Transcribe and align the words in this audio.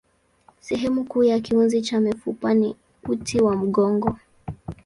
Sehemu 0.61 1.03
kuu 1.03 1.23
ya 1.23 1.39
kiunzi 1.39 1.81
cha 1.81 1.99
mifupa 1.99 2.53
ni 2.53 2.75
uti 3.03 3.41
wa 3.41 3.55
mgongo. 3.55 4.17